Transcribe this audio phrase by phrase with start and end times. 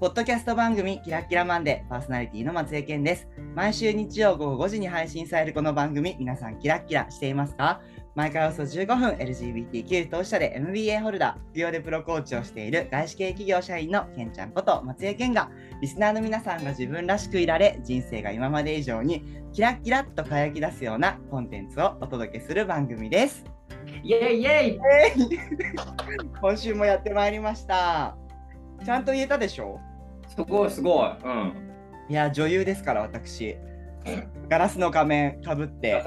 [0.00, 3.28] ポッドキャスト番組キラキラマンデーパーソナリティの松江健です。
[3.54, 7.80] 毎週日曜午後5時に配信されるこの番組、皆さんキラキラしていますか？
[8.16, 15.48] 毎回およそ15分 LGBTQ 当事者で MBA ホルダー、副業でプロコーチをしている外資系企業社員のケンちゃんこと松江健が、
[15.80, 23.44] リスナーの皆さんが自分らしくいられ、人生が今まで以上にキラキラっと輝き出すようなコンテンツをお届けする番組です。
[24.02, 24.78] イェイイェイ
[26.42, 28.23] 今週もやってまいりました。
[28.84, 29.80] ちゃんと言えたでしょ？
[30.28, 31.08] すごいすごい。
[31.24, 31.52] うん。
[32.08, 33.56] いや、女優ですから、私。
[34.48, 36.02] ガラスの仮面かぶって。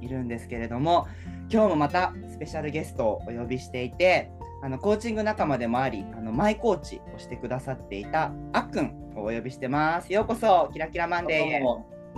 [0.00, 1.06] いるんですけれども、
[1.48, 4.30] 今日もまたスペシャルゲストをお呼びしていて、
[4.62, 10.12] あのコーチング仲間でもあり、あのマイコーチをしてくださっていたあっくんをお呼びしてます。
[10.12, 11.62] ようこそ、キラキラマンデーへ。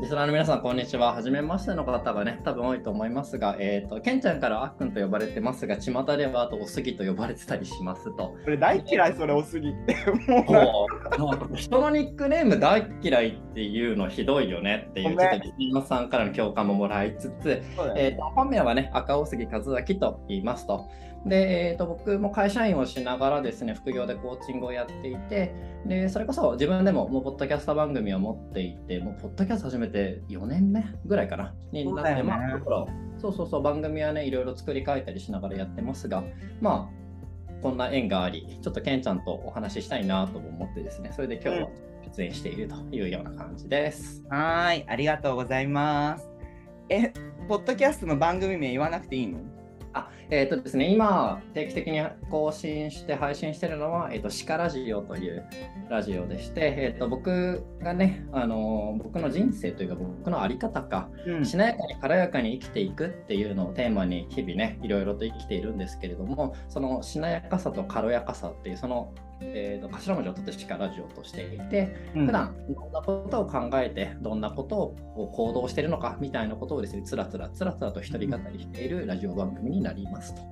[0.01, 1.15] リスナーの皆さん、こんにちは。
[1.15, 8.35] はじめましての方がね、多分多いと思いますが、えっ、と、ケンちゃんからあっくんと呼ばれてますが、巷ではあとおすぎと呼ばれてたりしますと。
[8.45, 9.97] これ大嫌い、それ多すぎて。
[10.51, 10.89] も
[11.53, 17.63] う人のニックネーム大嫌いっていうのひどいよねっていう、ちょっとリスナーさんからの共感ももらいつつ、ね。
[17.97, 20.91] えー、と本名はね、赤尾杉和明と言いますと。
[21.25, 25.55] で、えーと、僕も会社員をしながらですね、副業でコーチングをやっていて、
[25.87, 32.23] で、それこそ自分でももうポッドキャスト番組を持っていて、もうポッドキャスト始めて4年目ぐらいかな、になって、ね。
[32.25, 32.61] まあ、
[33.19, 36.25] そうそうそう、番組はね、いろいろ作り変えたりしながらやってますが、
[36.61, 37.05] まあ、
[37.63, 41.69] こんな縁があり、ちょっとケンちゃんとお話ししたいなとも思ってですね、それで今日は
[42.17, 44.23] 出演しているというような感じです。
[44.31, 46.29] はーい、ありがとうございます。
[46.89, 47.13] え、
[47.49, 49.41] ポッドキャストの番組名言わなくていいの？
[49.95, 55.45] あ、えっ、とですね、今、定期的に更新して配信してるのは、えっ、と、シカラジオという
[55.89, 61.45] ラジオでして、えっ、と、僕がね、あのー僕の人生というか、僕のあり方か、うん。
[61.45, 72.27] しなやかに軽やかに生きていくっていうのをテーマに日々ねいろいろと生きているんですけれどもそのしなやかさと軽やかさっていうその、えー、と頭文字を取ってシカラジオとしていてうん。
[72.27, 74.77] 普段どんなことを考えてどんなこと
[75.17, 80.43] を行動しているのかみたいなことをですねつらつらつらつらと一人語りしているラジオ番組になりますと。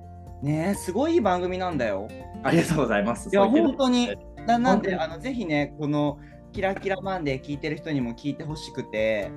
[0.41, 2.07] ねえ、すごいいい番組なんだよ。
[2.43, 3.29] ありがとうございます。
[3.31, 4.15] いや、本当に。
[4.45, 6.19] ななんで、あのぜひね、この
[6.51, 9.31] キラキラマンデー聞いてる人にも聞いてほしくて、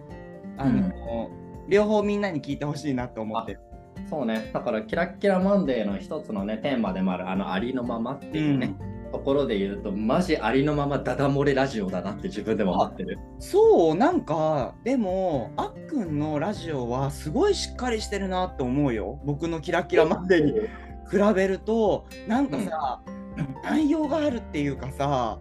[0.56, 1.30] あの、
[1.68, 3.60] 両方みんなに聞いてほしいなと思ってる。
[4.08, 8.76] そうね、だからキラッキラマンデーの一つのねテーマでもあるあのありのままっていうね、
[9.12, 13.18] ところで言うとマジありのままダダ漏れラジオだなって自分でも思ってる。
[13.38, 19.20] そう、なんか、でも、あっくんのラジオはすごいしっかりしてるなと思うよ。
[19.24, 20.52] 僕のキラキラマンデーに
[21.10, 23.02] 比べると、なんかさ、
[23.64, 25.38] 内容があるっていうかさ、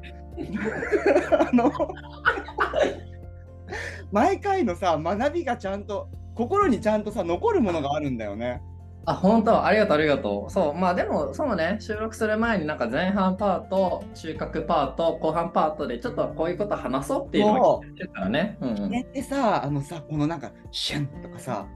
[1.31, 1.71] あの、
[4.11, 8.61] 毎回のさ、学びがちゃんと、心にちゃんとさ、残るものがあるんだよね。
[9.05, 9.63] あ、本当？
[9.63, 10.51] ありがとうありがとう。
[10.51, 18.57] そう、まあでもそうね、収録する前になんか前半パート、収穫パート、後半パートでちょっとこういうこと話そうっていうのを聞いてるからね。
[18.61, 21.67] うんうん、ねってさ、あのさ、このなんか、シュンとかさ、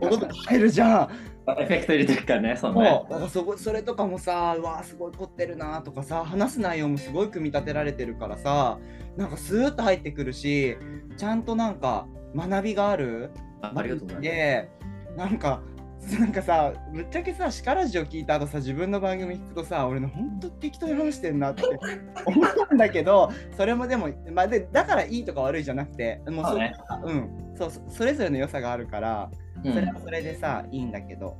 [0.00, 1.08] 音とか入るじゃん。
[1.48, 3.06] エフェクト入れてるからね、そうそうね。
[3.08, 8.80] だからそこそれとかもさうわすごい凝ってるなとかさ話す内容もすごい組み立てられてるからさ
[9.16, 10.76] なんかスーッと入ってくるし
[11.16, 13.30] ちゃんとなんか学びがある
[13.62, 14.22] あありがとうございます。
[14.22, 14.68] で
[15.16, 15.62] なんか
[16.20, 21.62] なんかさぶっちゃけさ「シカラジオ」聞いた後さ自分の番組聞くとさ俺のほんと適当に話してんなって
[22.24, 26.74] 思うんだけどそれもでも、まあ、でだからいいとか悪いじゃなくてもうそうね。
[27.04, 27.30] うん。
[27.56, 29.30] そうそそれぞれの良さがあるから
[29.64, 29.72] うん。
[29.72, 31.36] それはそれでさいいんだけど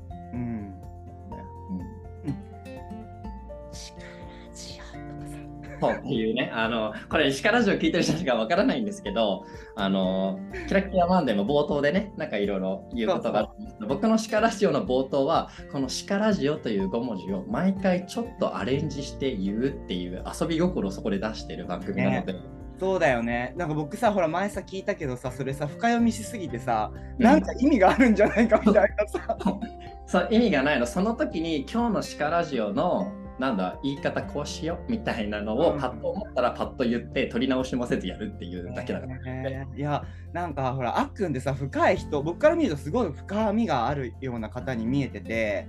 [5.76, 9.44] っていうね、あの、これ、石川ラジオ聞いてる人しかわからないんですけど、
[9.74, 10.38] あの、
[10.68, 22.34] キラキラマンデーも冒頭でね、なんかいろいろ言うことがあるんですけど、僕の鹿ラジオの冒頭は、この鹿ラジオという5文字を毎回ちょっとアレンジして言うっていう遊び心をそこで出してる番組なので、
[22.78, 23.54] そうだよね。
[23.56, 29.38] なんか僕さ、ほら前さ聞いたけどさ、それさ、深読みしすぎてさ、なんか意味があるんじゃないかみたいなさ。
[30.06, 30.86] そう意味がないの。
[30.86, 39.18] その時に今日の鹿ラジオのなんだ言い方こうしようみたいなのをうんパッと思ったらパッと言って取り直しもせずやるっていうだけだから。
[39.18, 45.66] ねいや、なんかほら、あっくんってさ、深い人、僕から見るとすごい深みがあるような方に見えてて、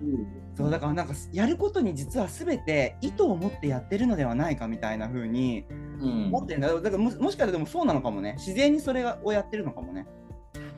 [0.55, 5.65] そうだからなんかやることに実は全て意図を持ってやってるのではないかみたいな風に
[5.99, 6.73] うん思ってるんだ。
[6.73, 8.35] だからももしかしたらでもそうなのかもね。
[8.37, 10.07] 自然にそれがをやってるのかもね。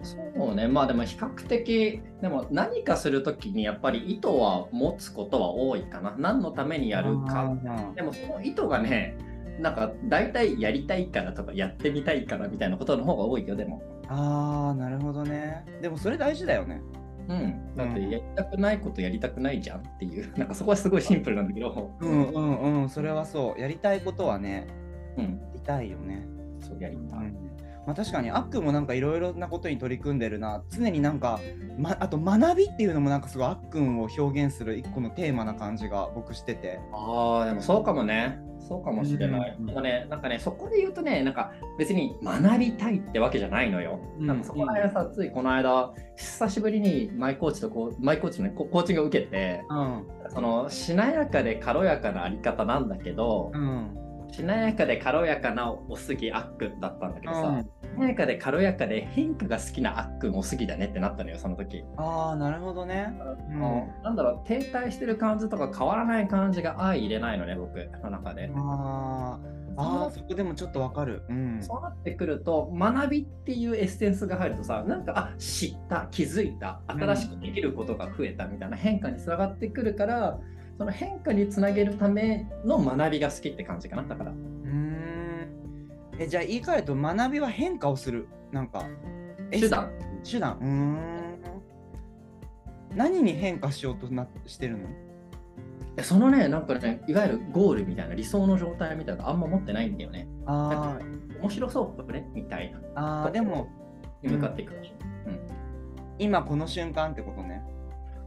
[0.01, 6.15] そうね、まあでも比較的、でも何かするときにやっぱり意図は持つことは多いかな。
[6.17, 7.53] 何のためにやるか。
[7.65, 9.17] あでもその意図がね、
[9.59, 13.81] なんか大体やりたいからとかやってみたいからみたいなことの方が多いよ、でも。
[14.07, 15.65] あー、なるほどね。
[15.81, 16.81] でもそれ大事だよね。
[17.27, 24.65] うん、だってやりたくないことやりたくないじゃんっていう、 なんかそこはすごいシンプルなんだけど、うんうんうんそれはそうやりたいことはね
[25.17, 26.27] うん、やりたいよね。
[26.59, 27.19] そうやりたい。
[27.19, 27.48] うん
[27.89, 31.39] まあ、確かにあっくんもなんかいろいろなことに取り組んでるな常になんか、
[31.79, 38.39] ま、あと学びっていうのもなんかすごいあっくんを表現する一個のテーマな感じが僕しててああ、でもそうかもね。
[38.59, 39.55] そうかもしれない。
[39.57, 43.99] うんなんかね、なんかね、そこで言うとね、なんか別に学びたいってわけじゃないのよ。
[44.19, 53.97] うんなんかそこら辺さ、ついこの間、久しぶりにマイコーチとこう、マイコーチのね、ココーチングを受けて、うんそのしなやかで軽やかなあり方なんだけど、うん
[54.31, 61.83] しなやかで軽やかなおすぎあっくんだったんだけどさ、うんしなやかで軽やかで変化が好きなあっくんおすぎだねってなったのよ、その時。
[61.97, 63.13] ああなるほどね。
[63.49, 63.59] うん
[64.03, 68.51] なんだろう、停滞してる感じとか変わらない感じが相入れないのね、僕の中で。
[68.55, 71.23] あーあーそこでもちょっとわかる。
[71.29, 80.39] うんそうなってくると学びっていうエッセンスが入るとさなんかあ知った気づいた新しくできることが増えたみたいな変化につながってくるから
[80.79, 84.31] その変化につなげるための学びが好きって感じかなだから。
[84.31, 85.91] うーん。
[86.17, 88.29] えじゃあ言い換えると学びは変化をする？
[88.53, 88.85] なんか
[89.51, 89.91] え手段。
[90.23, 90.57] 手段。
[90.57, 91.19] うーん。
[92.95, 94.87] 何に変化しようとなしてるの？
[95.97, 100.29] でそのねなんかねいわゆるゴールみたいな理想の状態みたいなのあんま持ってないんだよね。
[100.45, 100.97] あ
[101.41, 102.79] 面白そうねみたいな。
[102.79, 103.67] ーあーでも
[104.23, 104.93] に向かっていくでしょ、
[105.27, 105.39] うん。
[106.19, 107.61] 今この瞬間ってことね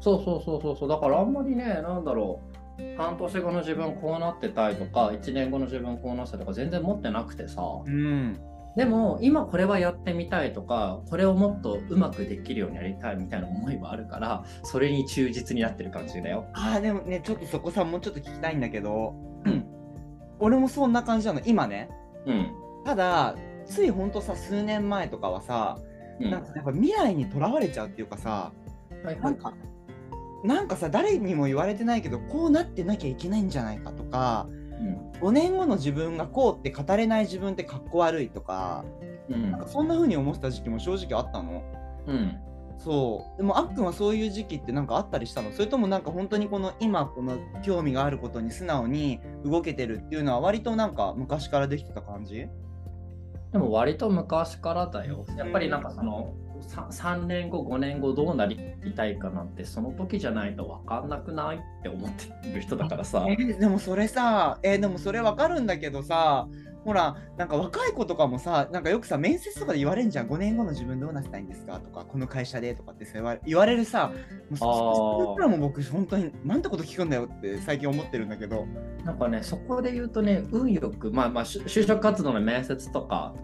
[0.02, 0.88] そうそうそうそうそう。
[0.88, 2.40] だからあんまりねなんだろ
[2.78, 2.96] う。
[2.96, 8.40] 半年後の自分こうなってたいとか1年後の自分こうなってたいとか全然持ってなくてさ、うん。
[8.76, 16.46] でも今これはやってみたいとかこれをもっとうまくできるようにやりたいみたいな思いはあるからそれに忠実になってる感じだよ。
[16.54, 19.14] あーでもねちょっとそこさもうちょっと聞きたいんだけど、
[19.44, 19.66] うん。
[20.40, 21.40] 俺もそんな感じなの。
[21.44, 21.90] 今ね。
[22.26, 22.50] うん。
[22.84, 25.78] ただついほんとさ数年前とかはさ、
[26.19, 26.31] うん。
[26.31, 28.52] なんかやっぱ未来にとらわれちゃうっていうかさ
[29.04, 29.20] はいはい。
[29.20, 29.52] なんか
[30.44, 34.49] なんかさ誰にも言われてないけどこうなってなきゃいけないんじゃないかとか
[35.21, 38.85] 5年後の自分がこうって語れない自分ってかっこ悪いとか
[39.29, 39.53] うん。
[39.53, 41.62] なんかそんな風に思ってた時期も正直あったの。
[42.06, 42.39] うん。
[42.79, 43.37] そう。
[43.39, 45.53] でもあっくんはそういう時期ってなんかあったりしたの？
[45.53, 52.49] それともなんか本当にこの今この興味があることに素直に動けてるっていうのは割となんか昔からできてた感じ？
[53.53, 55.25] でも割と昔からだよ。
[55.37, 58.59] やっぱりなんかその 3, 年後5年後どうなり
[58.97, 63.25] たいかなんてその時じゃないと分かんなくないって思ってる人だからさ。
[63.29, 66.49] えーでもそれさえーでもそれわかるんだけどさ
[66.85, 70.29] ほらなんか若い子とかもさなんかよくさ面接とかで言われるじゃん。
[70.29, 74.11] 5年後の自分どうなってたいんですかとかこの会社でとかってさ言われるさ
[74.50, 78.67] もうそれらも僕本当になんてこと聞くんだよって最近思ってるんだけど。
[79.05, 83.35] なんかね、そこで言うとね、運よく、まあまあ、就就職活動の面接とか、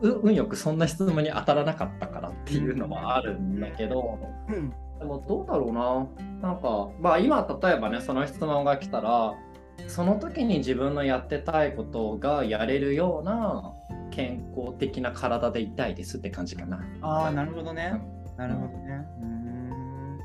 [0.00, 4.18] 運よくそんな質問に当たらなかったからっていうのもあるんだけど、
[4.48, 6.48] うんでもどうだろうな。
[6.48, 9.34] なんか、まあ今、例えばね、その質問が来たら、
[9.88, 13.72] その時に自分のやってたいことがやれるような
[14.10, 16.80] 健康的な体でいたいですって感じかな。
[17.02, 18.00] ああなるほどね
[18.36, 20.20] なるほどねうーん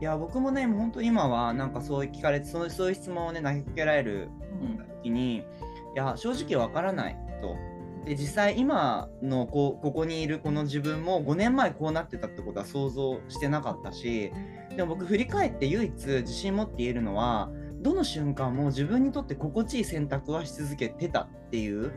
[0.00, 4.30] いや僕もね本当今はなんかそう聞かれてそうそういう質問をね投げかけられる
[5.02, 5.42] 時にい
[5.94, 7.54] や正直わからないと。
[8.04, 14.32] で実際今のこうここにいるこの自分も5年前こうなってたってことは想像してなかったし
[14.76, 17.50] でも僕振り返って唯一自信持って言えるのは
[17.82, 21.92] どの瞬間も自分にとって心地いい選択はし続けてたっていう。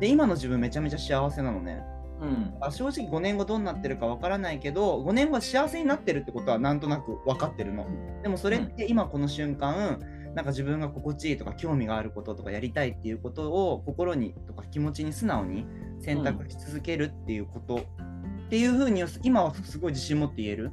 [0.00, 1.82] で今の自分めちゃめちゃ幸せなのね。
[2.20, 2.54] うん。
[2.60, 7.86] あ正直5年後どうなってるかわからないけど5年後幸せになってるってことはなんとなく分かってるの。
[8.22, 10.00] でもそれって今この瞬間、
[10.34, 15.66] なんか自分が心地いいとか興味があることとかやりたいっていうことを心にとか気持ちに素直に
[16.00, 20.72] 選択し続けるっていうこと、っていうふうに今はすごい自信持って言える？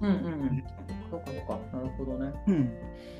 [0.00, 0.64] うんうんうん。
[1.10, 1.76] そうかそうか。
[1.76, 2.32] なるほどね。
[2.48, 2.70] うん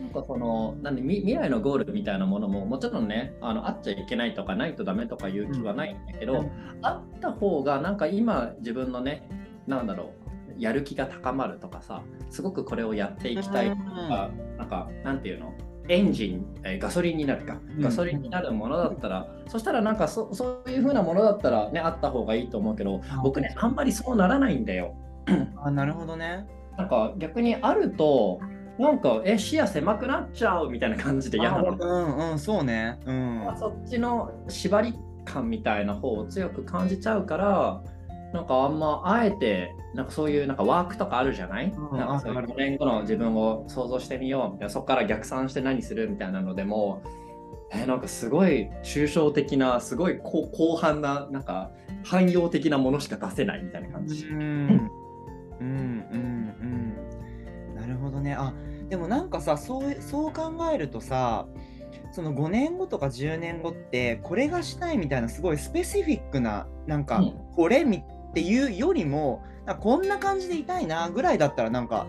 [0.00, 6.50] なんかそのなんでみ未来のゴールみたいなものももちろんねあのあっちゃいけないとかないとダメとかいう気はないんだけど、うん
[6.82, 9.28] あった方がなんか今自分のね
[9.66, 10.14] なんだろ
[10.58, 15.52] うやる気が高まるとかさすごくこれをやっていきたいとか、なんかなんていうの？
[15.88, 24.94] エンジン、えーガソリンになるかうんガソリンになるものだったら、そしたらなんかそそういう風なものだったらねあった方がいいと思うけど僕ねあんまりそうならないんだよ。
[25.56, 26.46] あなるほどね。
[26.76, 28.40] なんか逆にあると
[28.78, 31.76] なんかえ視野狭くなっちゃうみたいな感じで嫌なの。
[31.78, 32.98] うんうんそうね。
[33.04, 37.82] うんそっちの縛り感みたいな方を強く感じちゃうから
[38.32, 42.48] なんかあんまあえてなんかそういうなんかワークとかあるじゃない、うんなんかそういうある。
[42.48, 47.02] 5年後の自分を想像してみようみたいなそこから逆算して何するみたいなのでも
[47.70, 51.70] えなんかすごい抽象的なすごいこ広範ななんか
[52.04, 54.26] 汎用的なものしか出せないみたいな感じ。
[54.26, 54.40] うんう
[55.60, 56.54] うんうん
[57.70, 58.34] うんなるほどね。
[58.34, 58.52] あ
[58.88, 61.46] でもなんかさそうそう考えるとさ
[62.12, 67.34] その5年後とか10年後ってこれがしたいみたいなすごいスペシフィックななんかうん。
[67.54, 72.06] これみっていうよりもなこんな感じでいたいなぐらいだったらなんか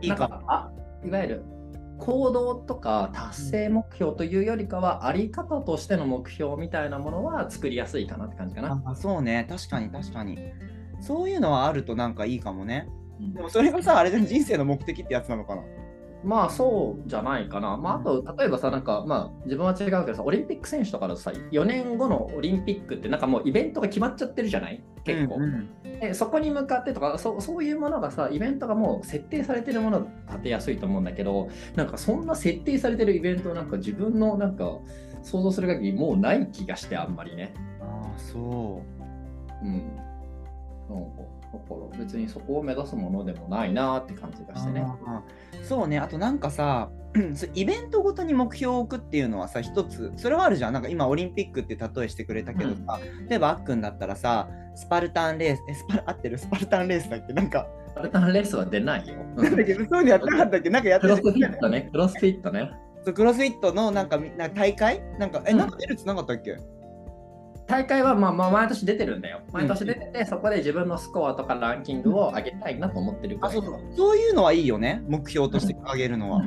[0.00, 0.72] いいかなんあ
[1.04, 1.44] いわゆる
[1.98, 8.82] 行動とか達成目標というよりかは、あり方としての目標みたいなものは作りやすいかなって感じかな。
[8.84, 9.46] あそうね。
[9.48, 10.38] 確かに確かに。
[11.00, 12.88] そういうのはあるとなんかいいかもね。
[13.20, 13.34] うん。
[13.34, 14.26] でもそれがさあれじゃん。
[14.26, 15.62] 人生の目的ってやつなのかな
[16.24, 17.76] まあそうじゃないかな。
[17.76, 24.82] まああと、例えばさ、なんかまあ自分は違うけどさ、オリンピック選手とかだとさ、4年後のオリンピックってなんかもうイベントが決まっちゃってるじゃない？
[25.04, 25.36] 結構。
[25.36, 25.68] うんうん
[26.00, 34.64] でそこに向かってとかそ、そういうものがさ、イベントがもう設定されてるもの立てやすいと思うんだけど、なんかそんな設定されてるイベントをなんか自分のなんか
[35.22, 37.54] 想像する限りもうない気がして、あんまりね。
[37.80, 38.82] ああそ
[39.62, 39.82] ううん。
[41.54, 44.86] なんから別にそこを目指すものでもないなって感じがしてね。
[45.62, 45.98] そうね。
[45.98, 46.90] あとなんかさ
[47.54, 50.72] イベントごとに目標を置くっていうのはさ一つそれはあるじゃん。
[50.72, 56.36] なんか今オリンピックって例えしてくれたけどさ、例えばあっくんだったらさスパルタンレースえスパル合ってる？
[56.38, 57.32] スパルタンレースだっけ？
[57.32, 59.14] なんかスパルタンレースは出ないよ。
[59.36, 59.74] なんだっけ？
[59.74, 60.70] そういうのやってなかったっけ？
[60.70, 62.70] なんかやってクロスるフィットね、クロスフィットね。
[63.14, 65.00] クロスフィットのなんかみなんか大会？
[65.18, 65.58] なんかえうん。
[65.58, 66.56] なんか出るってなかったっけ、
[67.66, 69.40] 大会はまあまあ毎年出てるんだよ。
[69.52, 73.52] 毎年出てて、そこで自分のスコアとかランキングを上げたいなと思ってるから。
[73.52, 73.80] あそうそう。
[73.96, 75.02] そういうのはいいよね。
[75.08, 76.44] 目標として挙げるのは、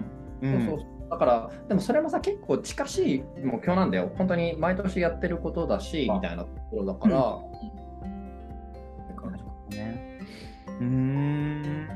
[1.10, 4.12] だから、でもそれもさ、結構近しい目標なんだよ。
[4.18, 6.14] 本当に毎年やってることだし、あ。
[6.14, 7.38] みたいなところだから。
[10.80, 11.88] うん。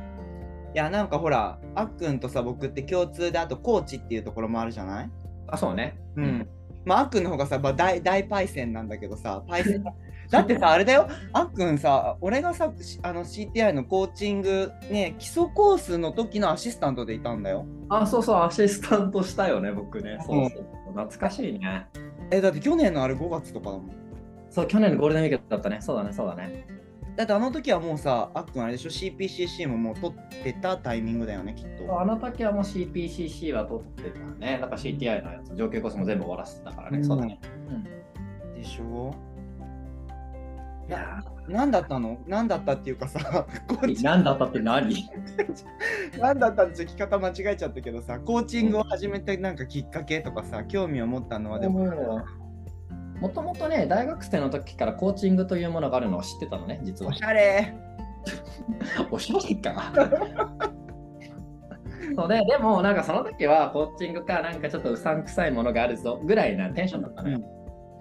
[0.73, 5.09] いやなんかほらあっくんとさ僕って共通であとコーチっていうところもあるじゃない？
[5.47, 5.99] あ、そうね。
[6.15, 6.47] うん。
[6.85, 9.83] まあ、あっくんの方がさ、まあ、大大パイセンなんだけどさ、パイセン。
[10.31, 17.65] だってさ、あれだよ、あっくんさ、俺がさ、しあの CTI のコーチング、ね、基礎コースの時のアシスタントでいたんだよ。
[17.89, 20.17] あ、そうそう、アシスタントしたよね、僕ね。
[20.25, 20.65] そうそう。
[20.93, 21.85] 懐かしいね。
[22.31, 23.91] え、だって去年のあれ5月とかだもん。
[24.49, 25.79] そう、去年のゴールデンウィークだったね。
[25.81, 26.65] そうだね、そうだね。
[27.17, 31.99] だってあの時はもうさ、あっくんあれでしょ、CPCC ももう取ってたタイミングだよね、きっと。
[32.01, 34.57] あの時はもう CPCC は取ってたね。
[34.59, 36.99] なんか CTI のやつ、上級コースも全部終わらせてたからね。
[36.99, 37.39] うんそうだね。
[38.55, 39.13] でしょ？
[40.87, 42.17] いや何だったの？
[42.27, 43.19] 何だったっていうかさ、
[44.03, 44.23] 何？
[44.23, 44.93] だったって何？
[46.19, 52.23] 何だったんで聞き方間違えちゃったけどさ、コーチングを始めてなんかきっかけとかさ、興味を持ったのはでも。
[53.21, 57.13] もともとね、大学生の時からコーチングというものがあるのを知ってたのね、実はお。
[57.13, 57.73] しゃれ
[59.11, 59.93] おしゃれか。
[62.15, 67.39] そうででも、なんかその時はコーチングか、なんかちょっとうさんくさいものがあるぞぐらいなテンションだったのよ。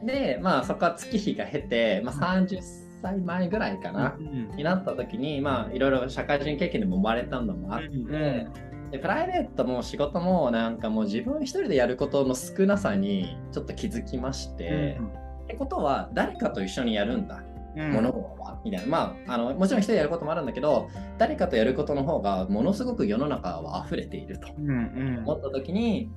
[0.03, 2.59] で、まあそこは月日が経て、まあ、30
[3.03, 8.47] 歳前ぐらいかな、うんになった時に、まあいろいろ社会人経験でも生まれたのもあって、
[8.91, 15.01] でプライベートも仕事もなんかもう自分一人でやることの少なさにちょっと気づきまして、
[15.45, 17.43] ってことは誰かと一緒にやるんだ、
[17.77, 17.93] うん。
[17.93, 18.61] 物事は。
[18.65, 18.87] みたいな。
[18.87, 24.49] まああのもちろん一人でやることもあるんだけど誰かとやることの方がものすごく世の中は溢れていると。
[24.59, 25.19] うんうん。
[25.25, 26.11] 思った時に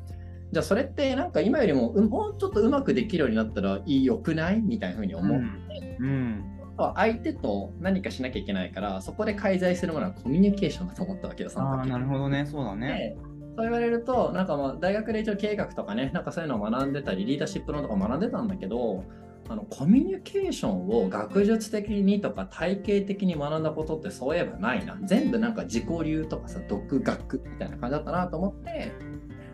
[0.51, 4.61] じゃあそれってなんか今よりもうんもうちょっとうまくできるようになったらいいよくない？
[4.61, 11.79] みたいなふうに思う、うん相手と何かしなきゃいけないからそこで介在するものはコミュニケーションだと思ったわけよその時。
[11.79, 12.45] ああなるほどね。
[12.45, 13.15] そうだね。
[13.17, 19.03] でそう言われると、なんかまあ大学で一応経営学とかね、なんかそういうのを学んでたり、リーダーシップ論とか学んでたんだけど、
[19.49, 24.97] あのコミュニケーションを学術的にとか体系的に学んだことってそういえばないな。
[25.03, 28.91] 全部なんか自己流とかさ、独学みたいな感じだったなと思って、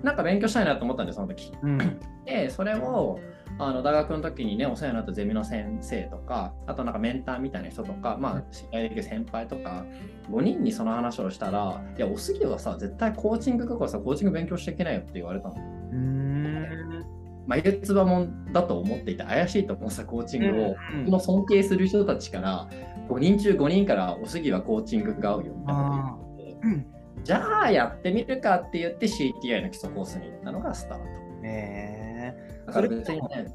[0.03, 1.51] なんか勉強したいなと思ったんで、その時。
[1.61, 1.77] うん。
[2.25, 3.19] で、それを
[3.57, 9.85] あの大学の時にね、お世話になったゼミの先生とか、あとなんかメンターみたいな人とか、まあ、信頼できる先輩とか、
[10.31, 15.55] 5人にその話をしたら、いや、おすぎはさ、絶対コーチングかからさ、コーチング勉強していけないよって言われたの。
[15.55, 17.05] うーん。
[17.47, 22.69] 眉唾もんだと思っていて、怪しいと思うさ、コーチングを、うん僕の尊敬する人たちから、
[23.09, 26.67] 5人中5人から、おすぎはコーチングが合うよみたいなこと言って。
[26.67, 31.05] うんじゃあやってみるかって言って CTI の基礎コースに行ったのがスタート。
[31.43, 32.33] え
[32.67, 33.47] だから別にね、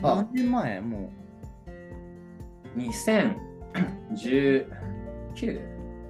[0.00, 0.80] 何年前？
[0.80, 1.10] も
[2.76, 4.68] 2019う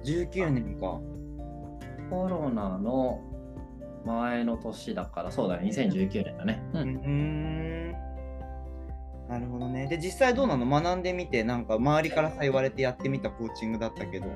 [0.03, 0.99] 19年か。
[2.09, 3.21] コロナの
[4.05, 6.61] 前の年だから、そうだね、2019年だね。
[6.73, 6.79] う。
[6.85, 7.91] ん。
[9.29, 9.87] なるほどね。
[9.87, 10.65] で実際どうなの？
[10.65, 14.27] 学んでみてなんか周りからさ言われてやってみたコーチングだったけど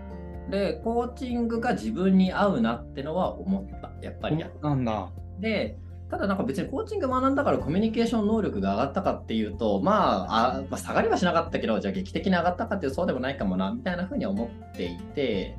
[0.50, 4.38] で、コーチングが自分に合うなってのは思った、やっぱり。
[4.62, 5.10] なんだ。
[5.40, 5.78] で、
[6.10, 15.58] ただなんか別にコーチング学んだからコミュニケーション能力が上がったかっていうと、まあ、あまあ、下がりはしなかったけど、じゃあ劇的に上がったかっていうとそうでもないかもな、みたいなふうに思っていて、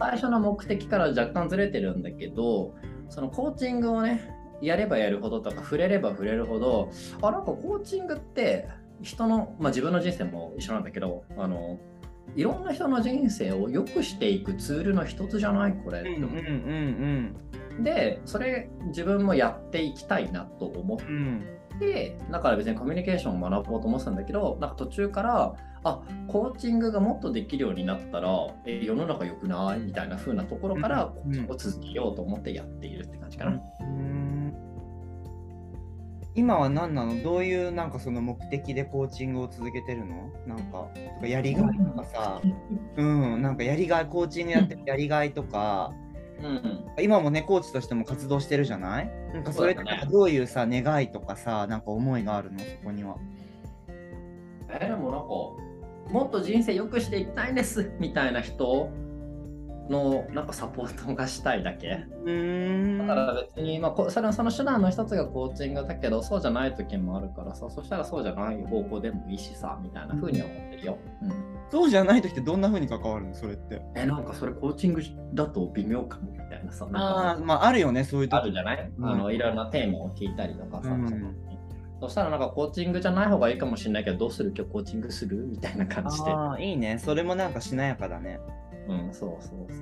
[0.00, 2.74] 最初の目的から若干ずれてるんだけど、
[3.08, 6.90] そのコーチングをね、やればやるほどとか、触れれば触れるほど、
[7.22, 8.68] あ、なんかコーチングって
[9.02, 11.78] 人の、まあ自分の人生も一緒なんだけど、あの、
[12.36, 15.74] いろんな人の人生を良くしていくツールの一つじゃない？
[15.84, 16.00] これ。
[16.00, 16.10] って。
[16.10, 17.36] うんうんうん
[17.78, 17.84] うん。
[17.84, 20.98] でそれ自分もやっていきたいなと思っ
[21.78, 28.28] て、うん、だから別にコミュニケーションを学ぼうと思ってたんだけどなんか途中からあコーチングがもっとできるようになったら
[28.66, 29.80] え世の中良くない？
[29.80, 33.62] みたいな風なところからコーチングを続けようと思ってやっているって感じかな。
[36.34, 37.22] 今は何なの？
[37.22, 40.30] どういうなんかその目的でコーチングを続けてるの？
[40.46, 40.88] なんか
[41.26, 42.40] やりがいとかさ、
[42.96, 45.92] うん、なんかやりがいコーチングやってるやりがいとか、
[46.40, 49.10] うん、今もねコーチとしても活動してるじゃない？
[49.34, 52.60] なんかそれってどういうさ、ね、願いとかさなんか思いがあるの？
[52.60, 53.16] そこには。
[54.68, 55.26] えー、でもなんか
[56.12, 58.90] もっと人生良くしていきたいですみたいな人
[59.90, 61.88] のなんかサポートがしたいだけ。
[61.88, 62.04] だか
[63.14, 70.98] ら別に、まあ、それその手段の一つがコーチングだけどそうじゃない時もあるからさそしたらそうじゃない方向でもいいしさみたいなふうに思ってるよ。
[71.22, 73.32] うんそうじゃない時ってどんなふうに関わるの？
[73.32, 73.80] それって。
[73.94, 75.02] え、なんかそれコーチング
[75.34, 76.88] だと微妙かもみたいなさ。
[76.92, 78.36] ああ、まああるよね、そういう時。
[78.36, 80.90] あるじゃない、うん、あのいろいろなテーマを聞いたりとかさ。
[80.90, 81.36] うん、
[82.00, 84.52] そしたらなんかコーチングじゃない方がいいかもしれないけど、どうする？
[84.52, 85.46] 今日コーチングする？
[85.46, 86.32] みたいな感じで。
[86.32, 86.98] ああ、いいね。
[86.98, 88.40] それもなんかしなやかだね。
[88.90, 89.78] うん、そうそうそうそう。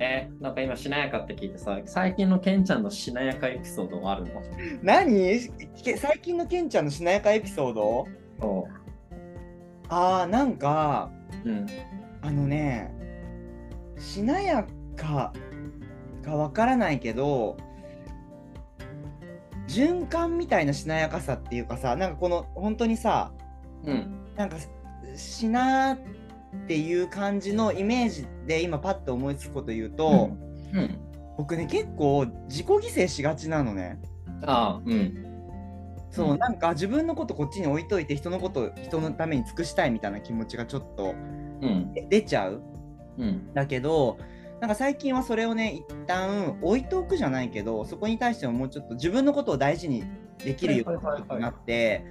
[0.00, 4.42] えなんか今しなやかって聞いてさ、最近のケンちゃんのしなやかエピソードはあるの？
[4.82, 5.40] 何？
[5.96, 8.06] 最近のケンちゃんのしなやかエピソード？
[9.88, 11.10] ああ、なんか、
[11.44, 11.66] うん、
[12.22, 12.94] あのね
[13.98, 15.32] しなやか
[16.24, 17.56] かわからないけど
[19.66, 23.32] 循環みたいなしなやかさっていうかさなんかこの本当にさ、
[23.84, 24.56] うん、なんか
[25.16, 25.98] しなっ
[26.66, 30.30] ていう感じのイメージで今パッと思いつくこと言うと、
[30.72, 30.78] うん。
[30.78, 30.98] うん、
[31.36, 33.98] 僕ね結構自己犠牲しがちなのね。
[34.42, 35.24] あうん。
[36.10, 41.14] そう、なんか自分のことこっちに置いといて人のこと人のために尽くしたいみたいな気持ちがちょっと、
[41.60, 42.62] うん、出ちゃう、
[43.18, 44.18] うん、だけど
[44.60, 50.04] なんか最近はそれをね一旦置いておくじゃないけどそこに対してももうちょっと自分のことを大事に
[50.44, 52.04] できるようになって、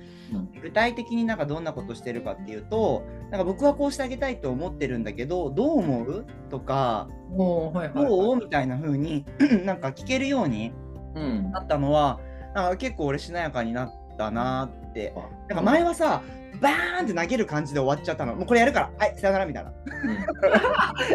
[0.62, 7.08] 具体的になんかどんなことしてるかっていうとなんか僕はこうしてあげたいと思ってるんだけどどう思うとか、
[7.96, 9.26] どうみたいな風に
[9.66, 10.74] なんか聞けるように
[11.52, 12.20] なったのは、
[12.56, 15.13] なんか結構俺しなやかになったなって。
[15.48, 16.22] なんか前はさ、
[16.62, 18.36] バーンって投げる感じで終わっちゃったの。
[18.36, 19.74] もうこれやるから、はい、さよならみたいな。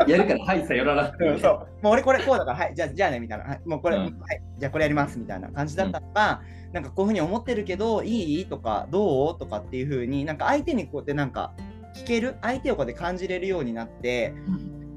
[0.05, 1.12] うん、 やるから、はい、さよなら。
[1.40, 1.68] そう。
[1.83, 3.45] もう俺これこうだから、はい、じゃあじゃあねみたいな。
[3.45, 4.12] はい、もうこれ、うん、はい、
[4.59, 8.47] じゃあこれやりますみたいな感じだったのが、うん、なんかこういうふうに思ってるけど、いい？
[8.47, 9.38] とか、どう？
[9.38, 11.53] とかっていうふうに、なんか相手にこうやってなんか
[11.95, 14.35] 聞ける、相手をこうやって感じれるようになって、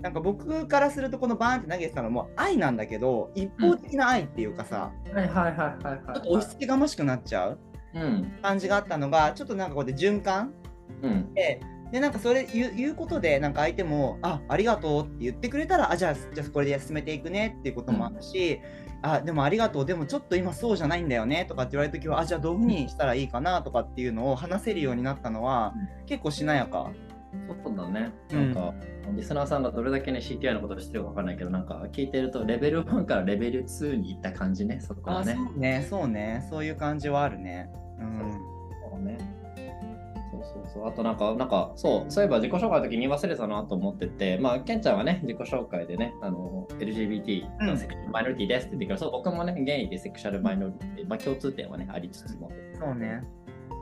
[0.02, 7.60] なんか僕からするとこのバーンって投げてたのも愛なんだけど一方的な愛っていうかさ、はいはいはいはいちょっと押し付けがましくなっちゃう、
[8.42, 10.54] 感じがあったのがちょっとなんかこうで循環、
[11.02, 18.60] うん、ででなんかそれ言うことでなんか相手も「あありがとう」って言ってくれたら「あじゃあじゃあこれで進めていくね」っていうこともあるし、
[19.04, 25.74] うん、あでもありがとうでもちょっと今そうじゃないんだよねとかって言われる時はあじゃあどういうふうにしたらいいかなとかっていうのを話せるようになったのは、
[26.06, 26.92] 結構しなやか。
[27.64, 28.12] そうだね。
[28.32, 28.74] なんか、
[29.08, 35.36] うん、リスナーさんがどれだけね CTI のことを知ってるかわからないけど、なんか聞いてるとレベル1からレベル2に行った感じね、そこはね。
[35.36, 37.70] そうね、そうね、そういう感じはあるね。
[38.00, 38.20] うん。
[38.90, 39.18] そうね。
[40.32, 40.88] そうそうそう。
[40.88, 52.52] あとなんか、なんか、そう、そういえば自己紹介の時に忘れたなと思ってて、まあ、ケンちゃんはね、自己紹介でね、あの、LGBT のセクシャルマイノリティですって言ってから、うん、そう、僕もね、ゲイでセクシャルマイノリティ、まあ、共通点はね、ありつつも。
[52.80, 53.22] そうね。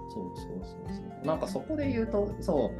[0.09, 1.25] そうそうそうそう。
[1.25, 2.71] なんかそこで言うと、そ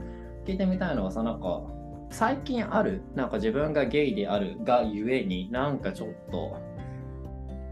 [0.43, 1.63] う、聞いてみたいのはさ、なんか、
[2.09, 6.57] 最近ある、なんか自分がゲイであるがゆえに、なんかちょっと、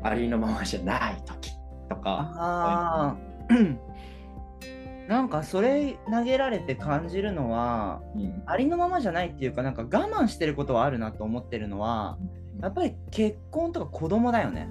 [0.03, 1.51] ありのままじゃない時
[1.87, 3.15] とか。
[5.07, 12.17] なんかそれ投げられて感じるのは、うん、ありのままじゃないっていうかなんか我慢してることはあるなと思ってるのは、
[12.61, 14.69] やっぱり結婚とか子供だよね。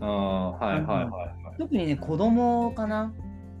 [0.00, 3.12] あはいはいはい、はい、特にね子供かな。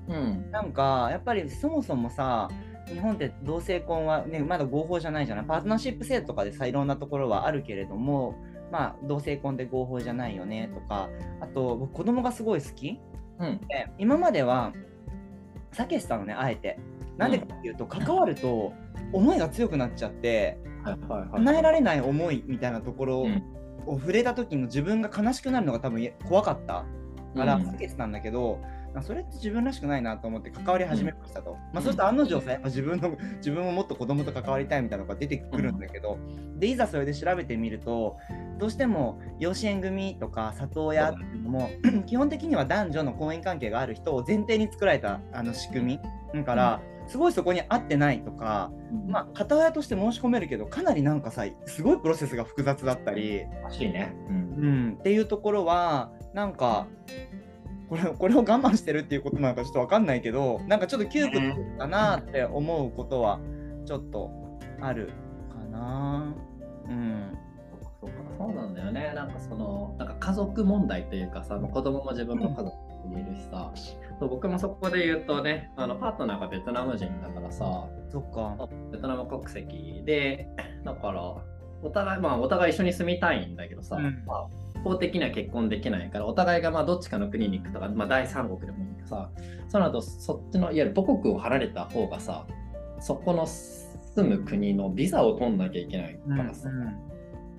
[0.08, 2.48] うん、なんかやっぱりそもそもさ
[2.88, 5.44] 日本って同性婚は、ね、まだ合法じゃないじゃない。
[5.44, 8.36] パートナーシップ制度とかでさいろんなところはあるけれども
[8.70, 11.08] まあ同性婚で合法じゃないよねとか
[11.40, 13.00] あと僕子供がすごい好き、
[13.40, 14.72] うん、で今までは
[15.72, 16.78] 避けてたのねあえて。
[17.20, 18.72] なんでかっていうと、関わると
[19.12, 20.58] 思いが強くなっちゃって、
[21.32, 23.26] 叶えられない思いみたいなところ
[23.86, 26.86] を触れた時の自分が悲しくなるのが多分怖かった
[27.36, 27.62] からうん。
[27.68, 36.18] 避けてたんだけど、まあそれって自分らしくないなと思って関わり始めましたと、まあ、そしたら案の定さやっぱ自分の自分ももっと子供と関わりたいみたいなのが出てくるんだけど、
[36.56, 38.16] でいざそれで調べてみると
[38.58, 41.70] どうしても養子縁組とか里親っていうのも
[42.06, 46.00] 基本的には男女の婚姻関係がある人を前提に作られたあの仕組み。
[46.32, 48.70] だから、すごいそこに合ってないとか、
[49.08, 54.14] まあ、片親として申し込めるけどかなりなんかさすごいプロセスが複雑だったり、しいね。
[54.28, 54.36] うん。
[54.36, 56.86] うん、っていうところはなんか
[57.90, 61.40] これ これを我慢してるっていうことなのかちょっと分かんないけどなんかちょっと窮屈
[61.78, 63.40] だなって思うことは
[63.84, 64.30] ちょっと
[64.80, 65.10] ある
[65.50, 66.34] かな。
[66.88, 67.38] うん
[68.00, 69.12] そうかそうなんだよね。
[69.14, 72.72] なんかその、なんか家族問題というかさ、子供も自分の家族
[73.08, 73.70] にいるしさ、
[74.18, 78.68] そう僕もそこで言うとね、あのパートナーがベトナム人だからさ、そっか。
[78.90, 80.48] ベトナム国籍で、
[80.82, 81.34] だから、
[81.82, 84.46] お互い、まあ、お互い一緒に住みたいんだけどさ、うんまあ、
[84.82, 89.30] 法的には結婚できないから、お互いがまあどっちかの国に行くとか、まあ、第三国でもいいけどさ、
[89.68, 92.46] その後、そっちの、いわゆる母国を離れた方がさ、
[93.00, 96.68] そこの住む国のビザを取んなきゃいけないからさ、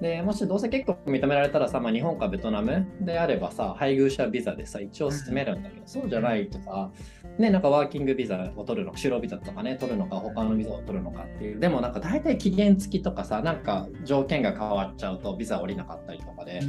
[0.01, 6.89] でもしどうせ結構認められたらさ、まあ、日本かベトナムであればさ、配偶者ビザでさ、一応進めるんだけど、そうじゃないとさ、
[7.37, 16.61] ね、なんかワーキングビザを取るのか、就労ビザとかね、取るのか、他のビザを取るのかっていう、でもなんか大体期限付きとかさ、なんか条件が変わっちゃうとビザ降りなかったりとかで、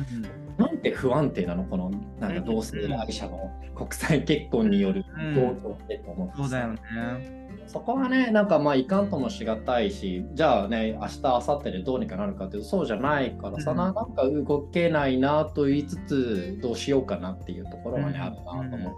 [0.58, 1.90] なんて不安定なの、この
[2.20, 5.40] なんか同性愛者の国際結婚による状
[5.70, 6.42] 況ってと思ってさ。
[6.42, 7.41] そうだよね。
[7.72, 18.92] そこはね、なんかまあいかんともしがたいし、じゃあね、明日、明後日でどうにかなるかっていうと、そうじゃないからさ、うんななんか動けないなと言いつつ、どうしようかなっていうところはね、うんあるなと思っ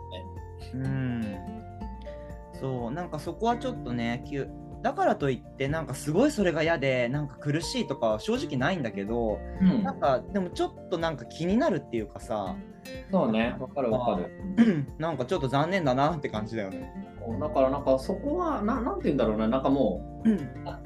[0.73, 0.77] て。
[0.77, 1.37] うん。
[2.61, 4.25] そう、なんかそこはちょっとね、
[4.83, 12.57] だからといって、なんかすごいそれが嫌で、なんか苦しいとかは正直ないんだけど、うんなんかでもちょっとなんか気になるっていうかさ、
[13.11, 14.87] そうね、わかるわかる。
[14.99, 16.92] なんかちょっと残念だなって感じだよね。
[17.40, 20.40] だからなんかそこはな、なんて言うんだろうな、なんかもうんう、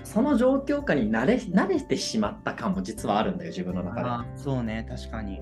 [0.04, 4.08] その状況下に慣れ慣れてしまった感も実はあるんだよ、自分の中で。
[4.08, 5.40] あそうね、確かに。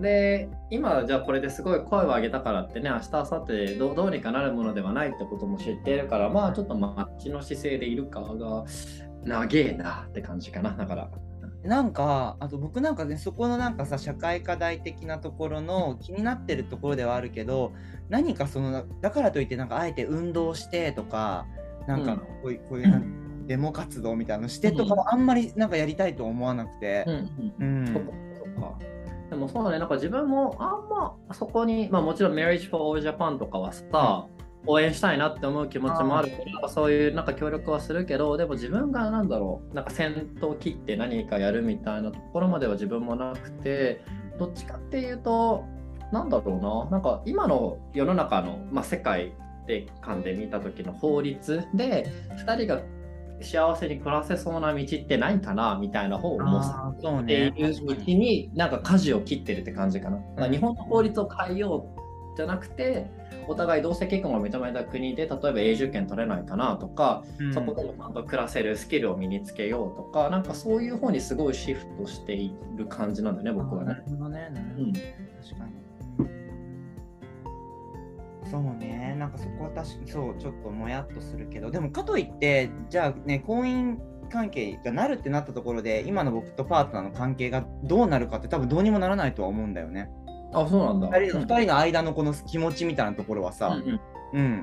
[0.00, 8.64] で今じゃあこれですごい声を上げたからってね明日明後日どうどうにかなるものではないってことも知っているからまあちょっとマッチの姿勢でいるかが
[9.24, 11.10] 長えなって感じかなだから
[11.62, 17.72] なんかあと僕なんかねそこのなんかさ社会課題的なところの気になってるところではあるけど
[18.08, 21.46] 何かそのだからといってなんかあえて運動してとか
[21.86, 22.18] なんかうん。
[22.18, 23.02] こういうこういう
[23.46, 27.04] デモ活動みたいなのしてとかもあんまりなんかやりたいと思わなくて。
[27.06, 28.04] う、んうん
[29.30, 34.26] でもそうだねなんか自分もあんまそこにまあもちろん Marriage for All Japan とかはさ、
[34.66, 44.02] 応援したいなって思う気持ちもあるからそういうなんか協力はするけどでも自分がなんだろうなんか先頭切って何かやるみたいなところまでは自分もなくて
[44.38, 45.64] どっちかっていうと
[46.12, 49.32] なんだろうななんか今の世の中の、まあ、世界
[49.66, 52.06] で間で見た時の法律で
[52.44, 52.82] 2人が
[53.42, 56.60] 幸せに暮らせそうな道ってないかなみたいな方を思
[57.20, 60.18] っていねるうちになんか舵を切ってるって感じかな。
[60.18, 61.99] だから日本の法律を変えよう
[62.40, 63.06] じゃなくて
[63.46, 74.02] お互い同性結婚が認めた国で例えば永住権取れないかなとか、うんそこでもちゃんと暮らせるスキルを身につけようとかなんかそういう方にすごいシフトしている感じなんだよね僕はねなる。
[74.06, 74.50] ほどね。
[74.78, 75.02] うん確
[75.58, 75.80] かに。
[78.50, 83.96] そうね、なんかそこは確かにそう、ちょっともやっとするけど、でもかといって、じゃあね、婚姻
[84.28, 90.10] 関係がなるってなったところで、今の僕とパートナーの関係がどうなるかって多分どうにもならないとは思うんだよね。
[90.52, 91.18] あそうなんだ。
[91.18, 94.00] 二人二人の間のこの気持ちみたいなところはさ、うんうん
[94.32, 94.62] うん。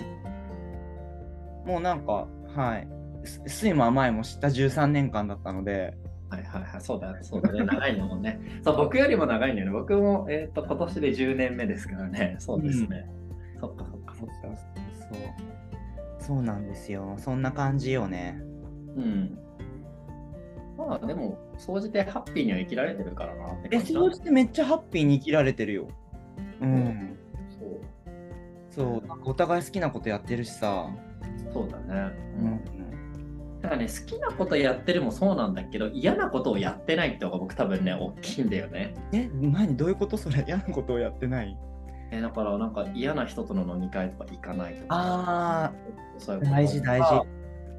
[1.66, 2.88] もうなんか、はい。
[3.26, 5.98] す酸いも甘いも知った13年間だったので、
[6.30, 8.40] はいはいはい、そうだ、そうだね、長いのもんね。
[8.64, 9.74] そう、僕よりも長いんだよね。
[9.74, 12.36] 僕も、えっ、と、今年で10年目ですからね。
[12.40, 13.10] そうですね。
[13.60, 14.34] そっかそっかそっか。
[14.44, 15.18] そう。
[16.20, 17.16] そうなんですよ。
[17.18, 18.42] そんな感じよね。
[18.98, 19.38] うん。
[20.78, 25.88] まあでも、総じてハッピーには生きられてるからなってえ、感じだそうしてめっちゃハッピーに生きられてるよ。
[26.62, 27.18] うん。
[27.60, 27.80] そう
[28.70, 30.88] そう、お互い好きなことやってるしさ。
[31.54, 32.12] そうだね。
[32.40, 32.62] ううんん。
[33.62, 38.94] だからね、好きなことやってるもそうなんだけど、嫌なことをやってないってのが僕多分ね、大きいんだよね。
[39.12, 39.76] え、何？
[39.76, 40.18] どういうこと？
[40.18, 41.58] それ嫌なことをやってない？
[42.12, 44.86] えだからなんか嫌な人との飲み会とか行かないとか。
[44.90, 45.74] あ
[46.20, 47.26] そういうこと大事大事。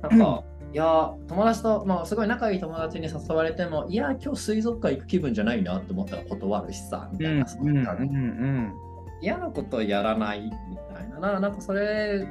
[0.03, 8.75] なんか、 いや、友達と、まあ、すごい仲いい友達に誘われても、いや、今日水族館行く気分じゃないなって思ったら断るしさ、みたいな、そういう感じうんうん
[9.21, 12.27] 嫌なことをやらないみたいなな、なんかそれ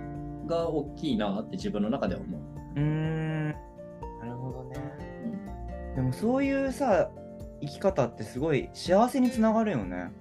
[0.46, 2.80] が大きいなって自分の中で思う。
[2.80, 3.50] うん。
[3.50, 3.56] な
[4.26, 4.76] るほどね。
[5.96, 7.10] でもそういうさ、
[7.60, 10.12] 生き方ってすごい幸せにつながるよね。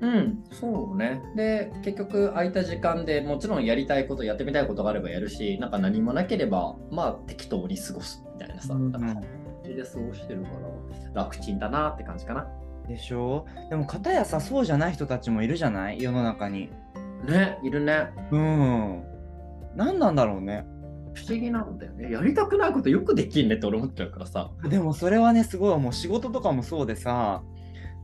[0.00, 1.22] うん、そうね。
[1.36, 9.22] で、結局空いた時間でもちろんやりたいこと、やってみたいことがあればやるし、なんか何もなければ、まあ適当に過ごすみたいなさ、うん感
[9.64, 10.48] じで過ごしてるか
[11.14, 12.46] ら、楽ちんだなって感じかな。
[12.86, 13.46] でしょ？
[13.70, 16.02] でも片やさそうじゃない人たちもいるじゃない？
[16.02, 16.70] 世の中に。
[17.24, 18.10] ね、いるね。
[18.30, 19.02] うん。
[19.74, 20.66] 何なんだろうね。
[21.14, 22.12] 不思議なんだよね。
[22.12, 24.50] やりたくないことよくできんねって俺思っちゃうからさ。
[24.68, 27.42] でもそれはねすごいもう仕事とかもそうでさ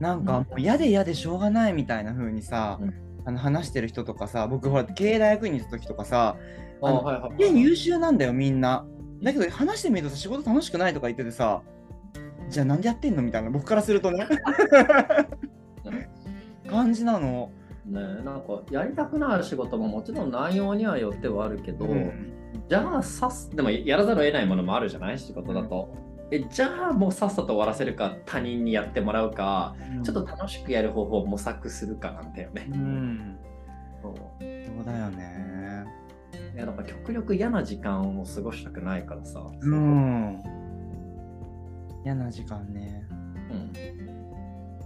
[0.03, 6.35] なんかもう嫌で嫌でしょうがないみたいな風にさ、うんあの話してる人とかさ僕ほら経営大学院にいた時とかさ
[6.83, 8.85] あのはいはい家優秀なんだよみんな。
[9.23, 11.62] だけど話してみるとさ仕事楽しくないとか言っててさ
[12.49, 14.27] じゃあなんでやってんのみたいな僕からするとね
[16.69, 17.53] 感じなの。
[17.87, 22.33] ね、なんかやりたくなる仕事ももちろん内容にはよってはあるけど、うん
[22.69, 25.95] じゃあさすでもやらざるを得ないものもあるじゃない仕事だと。
[26.33, 32.77] えじゃあもうさっさと終わらせるか他人にやってもらうか、ちょっと楽しくやる方法を模索するかなんだよねう。
[32.77, 33.38] ん
[34.03, 35.85] そうそうだよね。
[36.55, 39.47] いやだから極力嫌な時間を過ごしたくないからさ。
[39.61, 40.42] うん。
[42.05, 43.07] 嫌な時間ね。
[43.11, 43.73] うん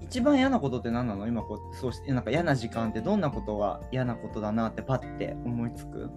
[0.03, 1.27] 一番嫌なことって何なの？
[1.27, 6.11] 今こうそうしてなんか嫌な時間ってどんなことが嫌なことだなってパッて思いつく？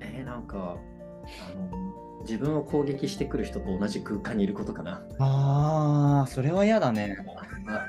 [0.00, 1.93] えーなんかあの
[2.28, 5.02] 自分を攻撃してくる人と同じ空間にいることかな。
[5.18, 7.16] あーそれは嫌だね。
[7.66, 7.88] あ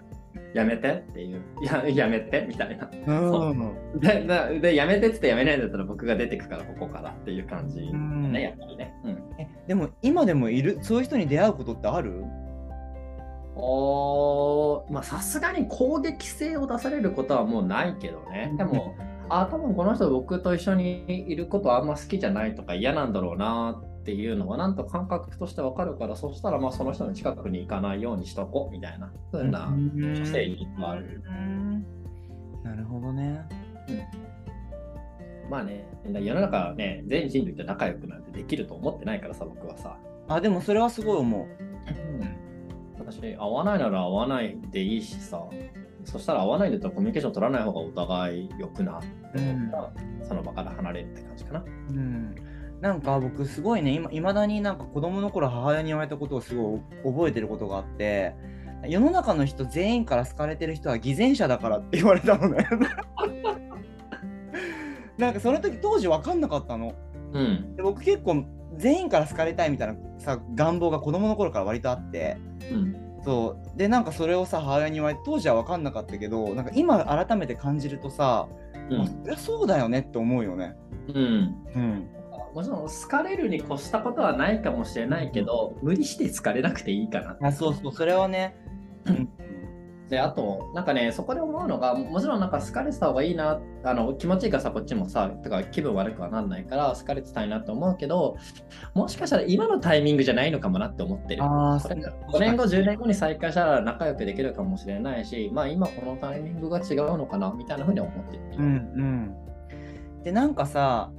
[0.54, 1.42] やめてっていう。
[1.62, 2.90] ややめてみたいな。
[3.08, 4.00] うん。
[4.00, 8.94] でなでやめてってやめないんだったら僕が出てくからここからっていう感じ、うんねやっぱりね。
[9.04, 10.80] うんえでも今でもいる？
[10.82, 12.24] そういう人に出会うことってある？
[13.58, 18.54] おーまあさすがに攻撃性を出されることはもうないけどね。
[18.58, 18.96] でも、
[19.30, 31.22] あ多分この人僕と一緒にいることあんま好きじゃないとか嫌なんだろうなっていうのはなんと感覚としてわかるからそしたらまあその人の近くに行かないようにしとこうみたいなふうな女性にもある。
[31.26, 31.86] うん
[32.64, 33.48] なるほどね。
[35.50, 39.98] まあね、世の中はね、全人類と仲良くなんてできると思ってないからさ、僕はさ。
[40.28, 41.48] あでもそれはすごい思う。
[42.98, 45.44] 私、合わないなら合わないでいいしさ、
[46.04, 51.66] そしたら合わないんだったらコミュニケーション取らない方がお互い良くなって思ったら、その場から離れるって感じかな。
[51.90, 52.36] うん、
[52.82, 58.36] なんか僕すごいね今いまだになんか子供の頃母親に言われたことをすごい覚えてることがあって
[58.88, 62.68] 世の中の人全員から好かれてる人は偽善者だからって 言われたのね
[65.18, 66.94] なんかその時当時分かんなかったの
[67.34, 67.76] うん。
[67.76, 68.46] で僕結構
[68.78, 72.38] 全員から好かれたいみたいなさ願望が子供の頃から割とあって
[72.72, 72.96] うん。
[73.24, 78.48] そうでなんかそれをさ母親に言われて当時は分かんなかったけどなんか今改めて感じるとさ、
[78.90, 79.02] うん。
[79.02, 80.76] あそりゃそうだよねって思うよね
[81.08, 81.56] うん。
[81.76, 82.10] うん
[82.56, 87.38] もちろん好かれるに越したことはないかもしれないけど、無理して好かれなくていいかな。
[87.50, 88.56] あそうそうそれはね、
[89.06, 89.30] うん
[90.10, 98.38] で、あと、なんかね、そこで思うのが、もちろんなんか好かれてた方がいいな、あの気持ちいいからさ、こっちもさ、とか気分悪くはなんないから、好かれてたいなと思うけど、
[98.94, 101.44] もしかしたら今のタイミングじゃないのかもなって思ってる。
[101.44, 108.44] ああ、これ5年後、10年後に再開したら仲良くできるかもしれないし、まあ今このタイミングが違うのかな、みたいなふうに思ってる。
[108.60, 108.68] うんう
[109.02, 109.36] ん。
[110.24, 111.12] で、なんかさ、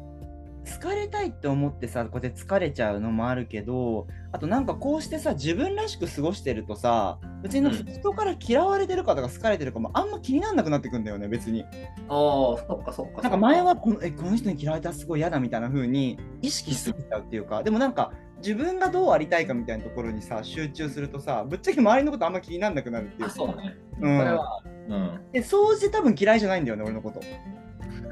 [0.66, 11.62] 疲れたいって思ってさ、こうやって疲れちゃうのもあるけど、あとなんかこうしてさ、自分らしく過ごしてるとさ、別に人から嫌われてるかとか好かれてるかもあんま気にならなくなってくんだよね、別に。
[11.62, 13.22] ああ、そっかそっか。
[13.22, 23.34] なんか前はこのえこの人に嫌われたらすごい嫌だみたいな風に意識しすぎちゃうっていうか、でもなんか自分がどうありたいかみたいなところにさ、集中するとさ、ぶっちゃけ周りのことあんま気にならなくなるっていうあ、か。
[23.34, 23.76] そうね。
[24.00, 25.20] うんこれは、うん。
[25.32, 27.20] で、掃除多分嫌いじゃないんだよね、俺のこと。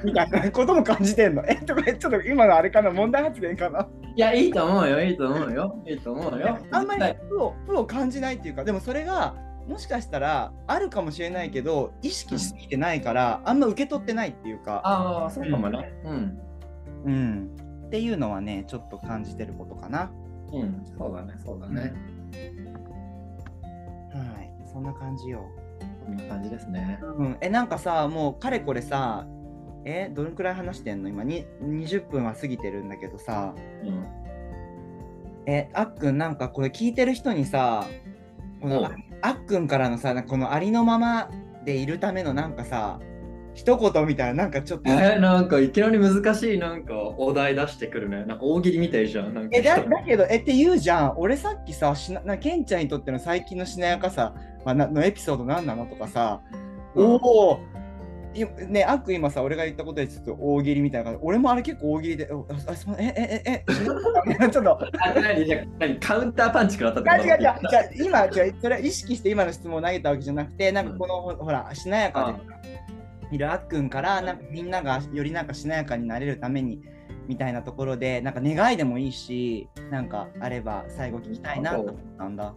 [0.04, 1.42] みたいなことも感じてんの？
[1.48, 3.88] えとか、ちょっと今のあれかな、問題発言かな？
[4.14, 5.82] いや、いいと思うよ、いいと思うよ。
[5.86, 6.58] いいと思うよ。
[6.70, 9.34] あんまり絶負を負を感じないっていうか、でもそれが、
[9.66, 15.92] もしかしたらあるかもしれないけど、意識しすぎてないから、あんま受け取ってないっていうか、ああ、そうかもね。
[16.04, 16.38] うん。
[17.06, 17.50] うん。
[17.86, 20.10] っていうのはね、ちょっと感じてることかな。
[20.52, 21.94] うん、そうだね、そうだね。
[24.12, 25.44] はい、そんな感じよ。
[26.04, 26.98] こんな感じですね。
[27.02, 29.26] うん、え、なんかさ、もうかれこれさ、
[29.84, 31.08] え、どのくらい話してんの？
[31.08, 34.06] 今に20分は過ぎてるんだけどさ、うん。
[35.46, 37.86] え、あっくん、なんかこれ聞いてる人にさ、
[38.60, 41.30] このああっくんからのさ、このありのまま
[41.64, 42.98] でいるためのなんかさ、
[43.54, 44.90] 一言みたいな、なんかちょっと。
[44.90, 48.24] えー、なんかいきなり難しいなんかお題出してくるね。
[48.24, 49.34] なんか大喜利みたいじゃん。
[49.34, 51.14] なんかえだだけど、えって言うじゃん。
[51.18, 55.86] 俺さっきさ、しななケンちゃんにとっての最近のしなやかさ、まあ、なのエピソード何なの？
[55.86, 56.40] とかさ、
[56.94, 57.73] うんおおい
[58.68, 61.20] ね、あっくん今さ、俺が言ったことでちょっと大喜利みたいな感じ。
[61.22, 63.64] 俺もあれ結構大喜利で、おああすまえ、え、え、え、
[64.44, 64.78] え、ちょっと。
[64.82, 64.88] あ
[65.78, 67.22] 何カウンターパンチ食らったってこと？
[67.22, 67.58] 違う違う違うじゃあ
[67.94, 72.38] 今じゃあそれは意識して今の質問を投げたわけじゃなくてなんかこの、ほらしなやか
[73.30, 76.80] でいるあっくんからなんかみんながよりなんかしなやかになれるために
[77.26, 82.54] みたいなところでなんか願いでもいいしなんかあれば最後聞きたいなと思ったんだ。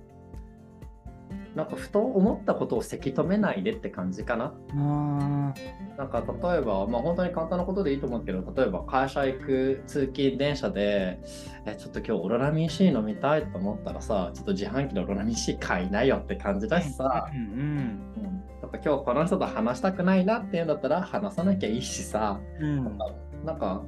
[1.56, 4.54] なんかふと思ったことをせき止めないでって感じかな。
[4.76, 5.54] あ
[5.98, 11.20] なんか例えば、まあ本当に簡単なことでいいと思うけど、例えば会社行く通勤電車で、
[11.66, 17.40] え、ちょっと今日オロナミン C 飲みたいと思ったらさ、ちょっと自販機でオロナミン C 買いなよって感じだしさ、うん。
[17.40, 22.98] うん、やっぱ今日この人と話したくないなっていうんだったら話さなきゃいいしさ、うん。
[23.44, 23.84] なんか、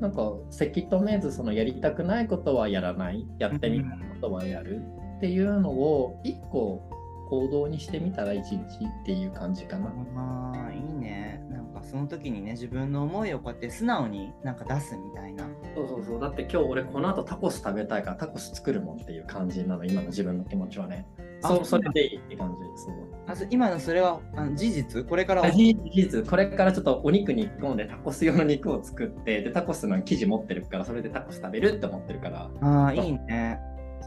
[0.00, 4.80] なんかせき止めずそのやりたくないことはやらない、やってみたいことはやる？
[5.18, 6.88] っていうのを一個
[7.28, 8.58] 行動にしてみたら一日っ
[9.04, 9.92] ていう感じかな。
[10.16, 16.20] ああいいねなんかその時にね自分の思いをこうやって素直になんか出すみたいなそうそうそう。
[16.20, 21.06] だって今日俺この後タコス食べたいからタコス作るもんっていう感じなの、今の自分の気持ちはね。
[21.42, 22.82] あそうそれでいいって感じ。
[22.82, 22.94] そう。
[23.26, 25.04] あそ今のそれはあの事実？
[25.04, 33.60] これからあ事実、これからちょっとお肉に込んでタコス用の肉を作って、で、タコスの生地持ってるから、それでタコス食べるって思ってるから、ああいいね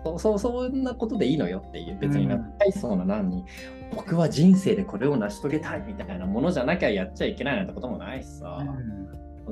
[0.04, 3.46] そうそう、そんなことでいいのよっていう、別になんかうん大層な何に、
[3.96, 8.60] 僕は人生でこれを成し遂げたいみたいなものじゃなきゃやっちゃいけないなんてこともないしさ。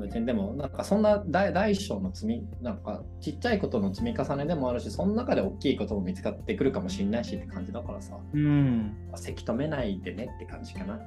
[0.00, 8.16] 別にでもなんかそんな大大小の積みなんかちっちゃいことの積み重ねでもあるしその中で大きいことも見つかってくるかもしれないしって感じだからさ。
[8.32, 8.96] うん。
[9.16, 10.94] せき止めないでねって感じかな。
[10.94, 10.98] あ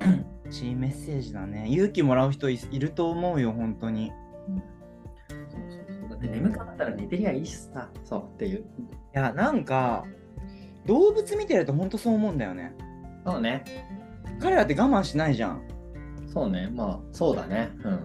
[0.00, 0.24] ー。
[0.50, 1.66] チーメッセージだね。
[1.68, 4.12] 勇気もらう人いいると思うよ本当に。
[4.48, 4.73] う
[6.24, 7.88] そうそうだって眠かったら寝てりゃいいしさ。
[8.04, 8.64] そうっていう。
[9.12, 10.04] やなんか
[10.86, 12.74] 動物見てると本当そう思うんだよね。
[13.24, 13.64] そうね。
[14.40, 15.62] 彼らって我慢しないじゃん。
[16.26, 16.68] そうね。
[16.74, 17.70] まあそうだね。
[17.84, 18.00] うん。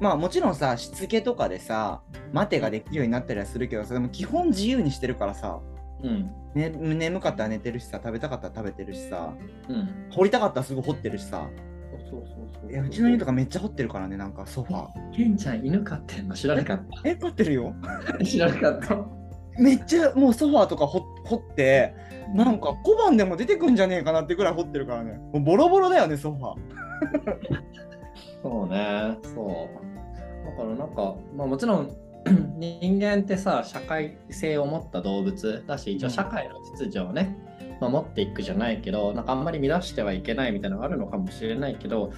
[0.00, 5.60] まあもちろんさしつけとかでさ待てができるようになったりはするけどさでも基本自由にしてるからさ、
[6.02, 6.30] うん。
[6.54, 9.34] ね、眠かったら寝てるしさ食べたかったら食べてるしさ
[9.68, 10.08] うん。
[10.10, 11.48] 掘りたかったらすぐ掘ってるしさ
[11.90, 12.70] そうそうそうそう。
[12.70, 15.10] いやうちの犬とかめっちゃ掘ってるからねなんかソファー。
[15.16, 16.34] ケンちゃん犬飼ってんの？
[16.34, 17.74] 知らなかっえ飼ってるよ。
[18.18, 18.98] た 知らなかった。
[19.58, 21.94] めっちゃもうソファーとか掘掘って
[22.34, 25.18] なんか小判でも出てくんじゃねえかなってぐらい掘ってるからね。
[25.32, 26.56] もうボロボロだよねソファー。
[28.42, 30.46] そうね、そう。
[30.46, 31.90] だからなんか、まあもちろん
[32.58, 37.36] 人間ってさ、社会性を持った動物だし、一応社会の秩序をね、
[37.80, 42.12] 守っていくじゃないけど、なんかあんまり乱してはいけないみたいなのがあるのかもしれないけど、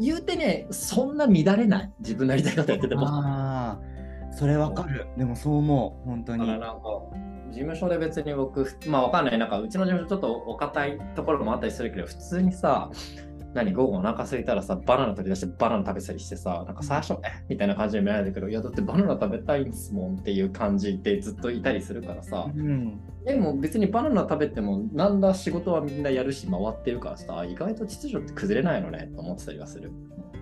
[0.00, 1.92] 言うてね、そんな乱れない。
[2.00, 3.06] 自分のやりたいことやってても。
[3.06, 3.92] ああ
[4.32, 5.06] それわかる。
[5.18, 6.08] でもそう思う。
[6.08, 6.46] 本当に。
[6.46, 6.88] だからなんか、
[7.50, 12.90] 事務所で別に僕、まあわかんない、なんかうちの事務所ちょっとお堅いところもあったりするけど、普通にさ、
[13.54, 17.44] 何午後お腹空いたらさ、バナナ取り出してバナナ食べたりしてさ、なんか最初、え？
[17.48, 23.00] みたいな感じで見られるけど、いやだってバナナ食べたいんですもんっていう感じでずっといたりするからさ、うん。
[23.24, 29.92] でも別にバナナ食べても、なんだ仕事はみんなやるし回ってるからさ、意外と秩序って崩れないのねと思ってたりはする。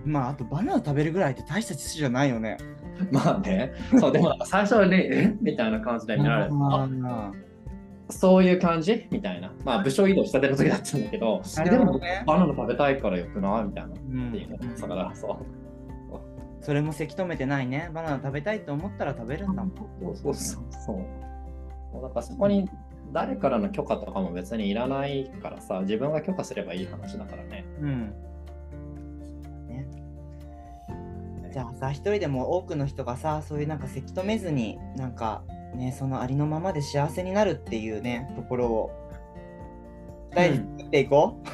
[0.05, 2.59] まああとバナナ食べるぐらいって大した秩序じゃないよね。
[3.13, 5.37] まあね、そう、でもなんか最初はね、え？
[5.41, 7.33] みたいな感じで見られて、 ああ
[8.11, 9.07] そういう感じ？
[9.11, 9.53] みたいな。
[9.65, 13.65] まあ、部署移動したての時だったんだけど、なでもバナナ食べたいからよくない？
[13.65, 13.89] みたいな。
[13.89, 15.37] っーていうのだから、そう。
[16.63, 20.65] それもせき止めてないねバナナ食べたいと思ったら食べるんだもんそうそうそう。
[20.87, 20.93] そ
[21.99, 22.69] うだからそこに
[23.13, 27.65] 誰からの許可とかも別にいらないからさ、自分が許可すればいい話だからね。
[27.81, 28.15] うん。
[29.69, 29.87] ね、
[31.53, 35.43] じゃあさ、一人でも多くの人がさ、そういうなんかせき止めずに、なんか
[35.75, 38.91] ね、そのありのままで幸せになるっていうね、ところを、
[40.35, 41.49] 大事に作っていこう。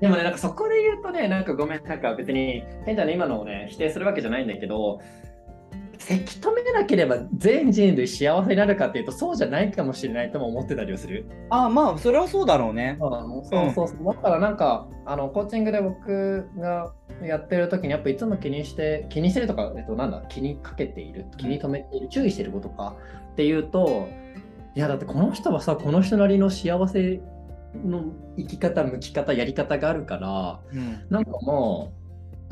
[0.00, 5.00] でもね、なんかそこで言うとね、なんかごめん、なんか別に、変だね今のをね、否定するわけじゃないんだけど、
[6.04, 11.26] せき止めなければ全人類幸せになるかっていうと、そうじゃないかもしれないとも思ってたりはする。
[11.30, 11.32] う。
[11.48, 12.98] あ、まあ、それはそうだろうね。
[13.00, 14.14] そうそうそう。
[14.14, 22.96] だからなんか、あの、コーチングで僕がやってる時に、やっぱいつも気にして、気にしてるとか、えっと、なんだ、気にかけている、気に留めている、注意してることか
[23.32, 24.06] っていうと、
[24.74, 27.22] いや、だってこの人はさ、この人なりの幸せ
[27.82, 31.06] の生き方、向き方、やり方があるから、うん。
[31.08, 32.03] なんかもう、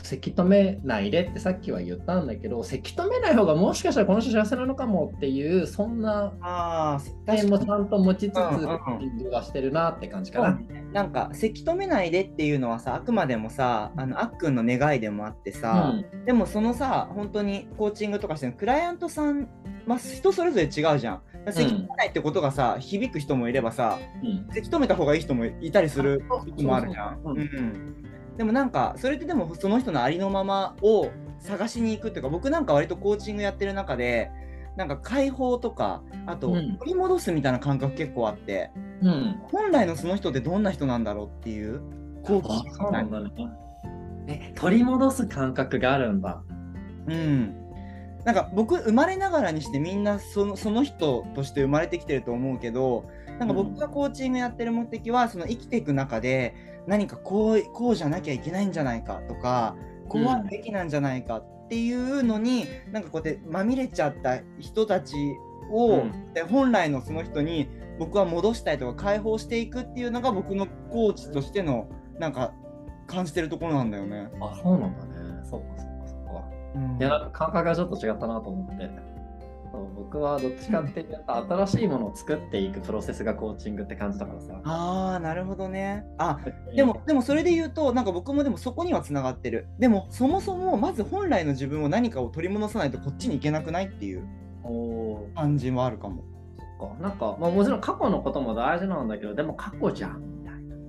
[0.03, 10.59] せき止めないでってさっきは言ったんだけど、せき止めない方がもしかしたらこの人幸せなのかもっていう、そんなああ、点もちゃんと持ちつつ、はしてるなって感じかな。
[10.59, 10.85] そうね。
[10.93, 15.95] なんか、せき止めないでっていうのはさ、あくまでもさ、あのあっくんの願いでもあってさ、
[16.27, 19.49] でもそのさ、本当にコーチングとかしてるクライアントさん、
[19.87, 21.23] まあ、人それぞれ違うじゃん。
[21.51, 24.47] 咳止めないってことがさ、響く人もいればさ、うん。
[24.53, 28.12] 咳止めた方がいい人もいたりする時もあるじゃん。
[28.37, 34.31] でもなんかそれってでもその人のありのままを探しに行くっていうか僕なんか割とコーチングやってる中で
[34.77, 38.71] なんか解放とかあとうん取り戻すみたいな感覚結構あって、
[39.03, 41.81] うん本来のその人ってどんな人なんだろうっていう
[42.23, 43.33] 好奇あ心そうなんだね。
[44.29, 46.41] え、取り戻す感覚があるんだ。
[47.09, 47.63] うん、
[48.25, 53.07] なんか僕生まれながらにしてみんなそのその人として生まれてきてると思うけど
[53.41, 56.55] なんか僕がコーチングやってる目的はその生きていく中で
[56.87, 59.77] 何かこうこうじゃなきゃいけないんじゃないかとか
[60.09, 65.15] こうあるべきなんじゃないかっていうのに、なんかこうやってまみれちゃった人たち
[65.71, 67.69] を、うんで本来のその人に
[67.99, 72.53] 僕は戻したいとか解放していくっていうのが僕のコーチとしてのなんか
[73.07, 74.29] 感じてるところなんだよね。
[74.41, 75.13] あ、そうなんだね。
[75.49, 76.45] そうか、そうか、そうか。
[76.75, 78.91] うんいや、なんか感覚がちょっと違ったなと思って。
[79.73, 84.61] そう僕はどっちかっていうと、新しいものを作っていくプロセスがコーチングって感じだからさ。
[84.65, 86.05] ああなるほどね。
[86.19, 86.39] あ
[86.77, 89.69] でも、でもそれで言うと、なんか僕もでもそこにはつながってる。
[89.79, 94.29] でも、そもそもまず本来の自分を何かを取り戻さないとこっちに行けなくないっていう
[95.35, 96.23] 感じもあるかも。
[96.79, 97.03] そっか。
[97.03, 100.32] なんか、まあ、もちろん過去のことも大事なんだけど、でも過去じゃん。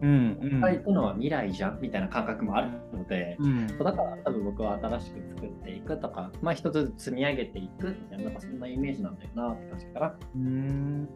[0.03, 0.49] うん、うん。
[0.49, 10.07] 未来っていうのは未来じゃんみたいな感覚もあるので、うん、だから多分僕は新しく作っていくとか、まあ一つずつ積み上げていくみたいな、なんかそんなイメージなんだよなって感じかな。
[10.07, 11.09] うーん。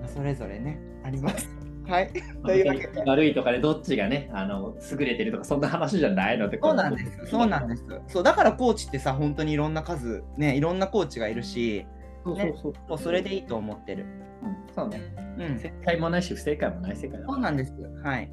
[0.00, 1.48] まあそれぞれね、あります。
[1.86, 2.12] はい。
[2.44, 3.02] というわけで。
[3.06, 7.26] 悪いとかでどっちがね、あの優れてるとかそんな話じゃないので、そうなんです。
[7.30, 7.84] そうなんです。
[8.08, 11.86] そう、だからコーチってさ、本当にいろんな数、ね、いろんなコーチがいるし、
[12.24, 12.72] そうそうそう。
[12.88, 14.04] もうそれでいいと思ってる。
[14.42, 15.00] うんそうね。
[15.38, 15.58] うん。
[15.58, 17.72] 正解もないし、不正解もない世界だそうなんです。
[18.02, 18.30] はい。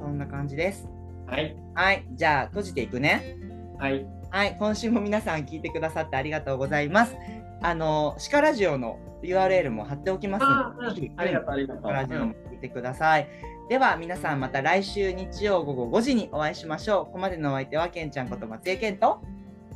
[0.00, 0.88] そんな感じです。
[1.26, 1.56] はい。
[1.74, 2.06] はい。
[2.12, 3.36] じゃあ、閉じていくね。
[3.78, 4.06] はい。
[4.30, 7.16] はい、今週も皆さん聞いてくださってありがとうございます。
[7.60, 11.92] あの、シカラジオの URL も貼っておきますあので、ぜひありがとう、ありがとう。
[11.92, 13.28] ラジオも聞いてください。
[13.68, 17.04] では、皆さんまた来週日曜午後5時にお会いしましょう。
[17.06, 19.20] ここまでのお相手は、けんちゃんこと松江健と、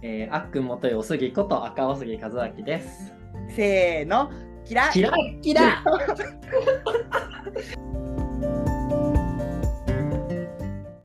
[0.03, 3.14] えー、あっくんもといおすぎこと赤尾杉和明です。
[3.55, 4.30] せーの、
[4.64, 5.82] キラキラッキラ